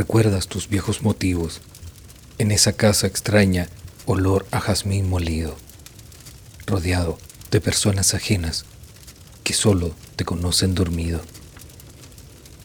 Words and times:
recuerdas 0.00 0.48
tus 0.48 0.70
viejos 0.70 1.02
motivos. 1.02 1.60
En 2.38 2.52
esa 2.52 2.72
casa 2.72 3.06
extraña, 3.06 3.68
olor 4.06 4.46
a 4.50 4.58
jazmín 4.58 5.10
molido, 5.10 5.58
rodeado 6.66 7.18
de 7.50 7.60
personas 7.60 8.14
ajenas 8.14 8.64
que 9.44 9.52
solo 9.52 9.94
te 10.16 10.24
conocen 10.24 10.74
dormido, 10.74 11.20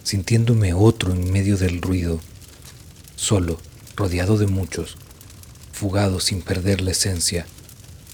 sintiéndome 0.05 0.73
otro 0.73 1.11
en 1.11 1.29
medio 1.29 1.57
del 1.57 1.81
ruido, 1.81 2.21
solo, 3.17 3.59
rodeado 3.97 4.37
de 4.37 4.47
muchos, 4.47 4.95
fugado 5.73 6.21
sin 6.21 6.41
perder 6.41 6.79
la 6.79 6.91
esencia, 6.91 7.47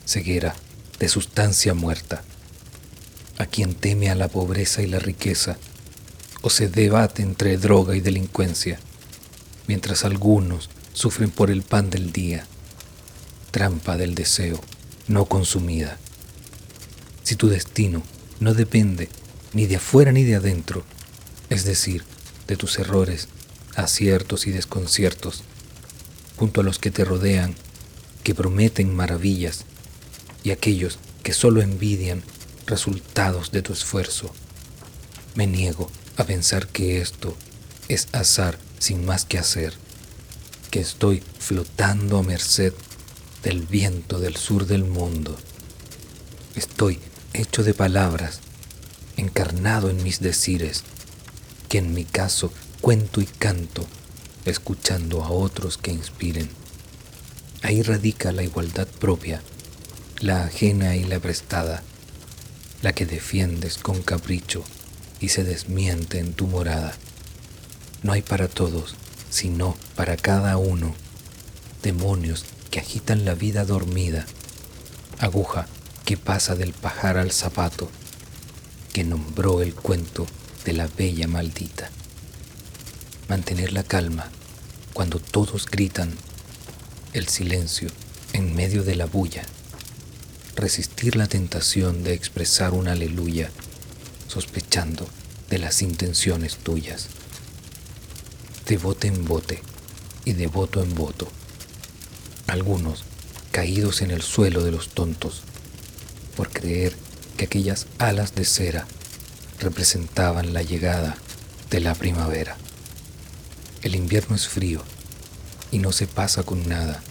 ceguera 0.04 0.56
de 0.98 1.10
sustancia 1.10 1.76
muerta, 1.76 2.24
a 3.38 3.46
quien 3.46 3.76
teme 3.76 4.10
a 4.10 4.16
la 4.16 4.30
pobreza 4.30 4.82
y 4.82 4.88
la 4.88 4.98
riqueza, 4.98 5.60
o 6.42 6.50
se 6.50 6.70
debate 6.70 7.22
entre 7.22 7.58
droga 7.58 7.96
y 7.96 8.00
delincuencia, 8.00 8.80
mientras 9.68 10.06
algunos 10.06 10.70
sufren 10.94 11.32
por 11.32 11.50
el 11.52 11.62
pan 11.64 11.90
del 11.90 12.12
día, 12.12 12.46
trampa 13.52 13.98
del 13.98 14.16
deseo 14.16 14.60
no 15.08 15.26
consumida. 15.26 15.98
Si 17.24 17.36
tu 17.36 17.50
destino 17.50 18.02
no 18.40 18.54
depende 18.54 19.10
ni 19.54 19.66
de 19.66 19.78
afuera 19.78 20.12
ni 20.12 20.24
de 20.24 20.36
adentro, 20.36 20.84
es 21.50 21.66
decir, 21.66 22.04
de 22.48 22.56
tus 22.56 22.80
errores, 22.80 23.28
aciertos 23.76 24.48
y 24.48 24.52
desconciertos, 24.52 25.44
junto 26.38 26.62
a 26.62 26.64
los 26.64 26.80
que 26.80 26.92
te 26.92 27.06
rodean, 27.06 27.56
que 28.24 28.36
prometen 28.36 28.96
maravillas, 28.96 29.66
y 30.44 30.52
aquellos 30.52 30.98
que 31.24 31.34
solo 31.34 31.62
envidian 31.62 32.24
resultados 32.66 33.52
de 33.52 33.62
tu 33.62 33.74
esfuerzo. 33.74 34.34
Me 35.36 35.48
niego 35.48 35.92
a 36.18 36.24
pensar 36.24 36.68
que 36.68 37.02
esto 37.02 37.36
es 37.90 38.08
azar 38.12 38.58
sin 38.82 39.06
más 39.06 39.26
que 39.26 39.38
hacer, 39.38 39.76
que 40.72 40.80
estoy 40.80 41.22
flotando 41.38 42.18
a 42.18 42.24
merced 42.24 42.74
del 43.44 43.62
viento 43.62 44.20
del 44.20 44.36
sur 44.36 44.66
del 44.66 44.86
mundo. 44.86 45.38
Estoy 46.56 47.00
hecho 47.34 47.62
de 47.64 47.76
palabras, 47.76 48.40
encarnado 49.18 49.92
en 49.92 50.02
mis 50.02 50.20
decires, 50.20 50.84
que 51.70 51.78
en 51.78 51.94
mi 51.94 52.06
caso 52.06 52.52
cuento 52.82 53.22
y 53.22 53.26
canto, 53.28 53.86
escuchando 54.46 55.24
a 55.24 55.30
otros 55.30 55.78
que 55.78 55.92
inspiren. 55.92 56.50
Ahí 57.62 57.84
radica 57.84 58.32
la 58.32 58.42
igualdad 58.42 58.88
propia, 58.88 59.44
la 60.22 60.46
ajena 60.46 60.96
y 60.96 61.04
la 61.04 61.20
prestada, 61.20 61.84
la 62.82 62.94
que 62.94 63.06
defiendes 63.06 63.78
con 63.78 64.02
capricho 64.02 64.64
y 65.20 65.30
se 65.30 65.44
desmiente 65.44 66.18
en 66.18 66.34
tu 66.34 66.48
morada. 66.48 66.98
No 68.04 68.14
hay 68.14 68.22
para 68.22 68.48
todos, 68.48 68.96
sino 69.30 69.76
para 69.96 70.18
cada 70.18 70.58
uno, 70.58 70.96
demonios 71.84 72.46
que 72.72 72.80
agitan 72.80 73.26
la 73.26 73.36
vida 73.36 73.64
dormida, 73.64 74.26
aguja 75.20 75.68
que 76.06 76.18
pasa 76.18 76.56
del 76.56 76.74
pajar 76.74 77.18
al 77.18 77.32
zapato, 77.32 77.90
que 78.92 79.04
nombró 79.04 79.62
el 79.62 79.76
cuento 79.76 80.26
de 80.66 80.74
la 80.74 80.88
bella 80.88 81.28
maldita. 81.28 81.90
Mantener 83.30 83.72
la 83.72 83.84
calma 83.84 84.30
cuando 84.94 85.20
todos 85.20 85.68
gritan, 85.68 86.12
el 87.14 87.28
silencio 87.28 87.90
en 88.34 88.56
medio 88.56 88.84
de 88.84 88.96
la 88.96 89.06
bulla, 89.06 89.44
resistir 90.56 91.16
la 91.16 91.28
tentación 91.28 92.04
de 92.04 92.14
expresar 92.14 92.74
un 92.74 92.88
aleluya, 92.88 93.52
sospechando 94.28 95.08
de 95.50 95.60
las 95.60 95.82
intenciones 95.82 96.58
tuyas. 96.58 97.08
De 98.66 98.78
bote 98.78 99.08
en 99.08 99.26
bote 99.26 99.62
y 100.24 100.34
de 100.34 100.48
voto 100.48 100.82
en 100.82 100.96
voto, 100.96 101.28
algunos 102.48 103.04
caídos 103.52 104.02
en 104.02 104.12
el 104.12 104.22
suelo 104.22 104.64
de 104.64 104.72
los 104.72 104.90
tontos, 104.90 105.42
por 106.38 106.50
creer 106.50 106.96
que 107.38 107.46
aquellas 107.46 107.88
alas 107.98 108.34
de 108.36 108.46
cera 108.46 108.88
representaban 109.60 110.54
la 110.54 110.62
llegada 110.62 111.18
de 111.70 111.80
la 111.82 111.96
primavera. 111.96 112.58
El 113.82 113.96
invierno 113.96 114.36
es 114.36 114.48
frío 114.48 114.82
y 115.72 115.80
no 115.80 115.92
se 115.92 116.08
pasa 116.08 116.44
con 116.44 116.68
nada, 116.70 117.02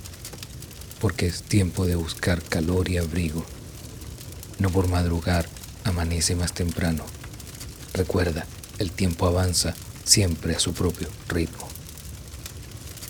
porque 1.01 1.27
es 1.27 1.43
tiempo 1.43 1.85
de 1.87 1.97
buscar 1.97 2.43
calor 2.43 2.89
y 2.89 2.99
abrigo. 2.99 3.45
No 4.59 4.71
por 4.71 4.89
madrugar 4.89 5.49
amanece 5.85 6.37
más 6.37 6.53
temprano. 6.53 7.05
Recuerda, 7.93 8.47
el 8.79 8.93
tiempo 8.93 9.27
avanza 9.27 9.75
siempre 10.11 10.57
a 10.57 10.59
su 10.59 10.73
propio 10.73 11.09
ritmo. 11.29 11.69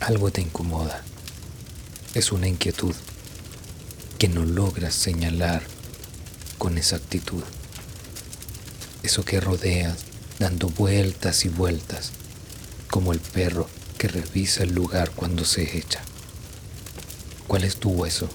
Algo 0.00 0.30
te 0.30 0.42
incomoda. 0.42 1.02
Es 2.12 2.30
una 2.30 2.46
inquietud 2.46 2.94
que 4.18 4.28
no 4.28 4.44
logras 4.44 4.96
señalar 4.96 5.62
con 6.58 6.76
exactitud. 6.76 7.42
Eso 9.02 9.24
que 9.24 9.40
rodeas 9.40 10.04
dando 10.38 10.68
vueltas 10.68 11.46
y 11.46 11.48
vueltas, 11.48 12.10
como 12.90 13.14
el 13.14 13.20
perro 13.20 13.66
que 13.96 14.08
revisa 14.08 14.64
el 14.64 14.74
lugar 14.74 15.10
cuando 15.12 15.46
se 15.46 15.78
echa. 15.78 16.02
¿Cuál 17.46 17.64
es 17.64 17.76
tu 17.76 17.88
hueso? 17.92 18.28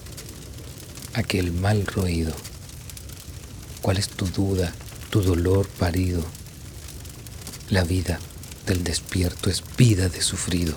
Aquel 1.14 1.52
mal 1.52 1.86
roído. 1.86 2.34
¿Cuál 3.80 3.98
es 3.98 4.08
tu 4.08 4.26
duda, 4.26 4.74
tu 5.10 5.22
dolor 5.22 5.68
parido? 5.68 6.24
La 7.70 7.84
vida 7.84 8.18
del 8.66 8.82
despierto 8.82 9.48
es 9.48 9.62
vida 9.76 10.08
de 10.08 10.20
sufrido. 10.20 10.74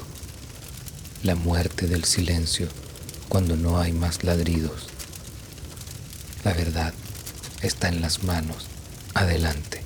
La 1.23 1.35
muerte 1.35 1.87
del 1.87 2.05
silencio 2.05 2.67
cuando 3.27 3.55
no 3.55 3.79
hay 3.79 3.91
más 3.91 4.23
ladridos. 4.23 4.87
La 6.43 6.53
verdad 6.53 6.93
está 7.61 7.89
en 7.89 8.01
las 8.01 8.23
manos, 8.23 8.67
adelante, 9.13 9.81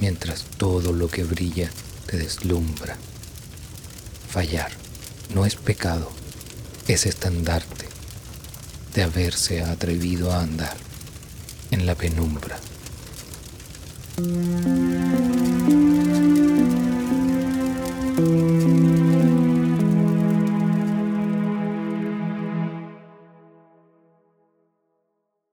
mientras 0.00 0.44
todo 0.58 0.92
lo 0.92 1.08
que 1.08 1.24
brilla 1.24 1.70
te 2.06 2.18
deslumbra. 2.18 2.96
Fallar 4.28 4.70
no 5.34 5.46
es 5.46 5.54
pecado, 5.54 6.10
es 6.86 7.06
estandarte 7.06 7.86
de 8.94 9.02
haberse 9.02 9.62
atrevido 9.62 10.32
a 10.32 10.42
andar 10.42 10.76
en 11.70 11.86
la 11.86 11.94
penumbra. 11.94 12.58